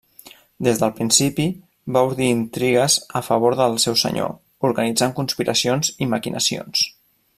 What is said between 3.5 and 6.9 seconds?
del seu senyor, organitzant conspiracions i maquinacions.